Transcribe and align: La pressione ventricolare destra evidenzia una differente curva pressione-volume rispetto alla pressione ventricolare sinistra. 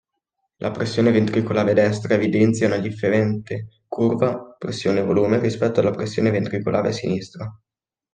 La 0.55 0.71
pressione 0.71 1.11
ventricolare 1.11 1.75
destra 1.75 2.15
evidenzia 2.15 2.65
una 2.65 2.79
differente 2.79 3.81
curva 3.87 4.55
pressione-volume 4.57 5.37
rispetto 5.39 5.79
alla 5.79 5.91
pressione 5.91 6.31
ventricolare 6.31 6.91
sinistra. 6.91 7.47